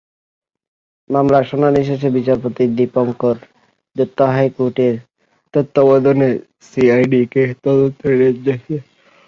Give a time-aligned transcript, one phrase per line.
[1.09, 3.37] মামলার শুনানি শেষে বিচারপতি দীপংকর
[3.95, 4.95] দত্ত হাইকোর্টের
[5.53, 6.29] তত্ত্বাবধানে
[6.67, 8.81] সিআইডিকে তদন্তের নির্দেশ দেন।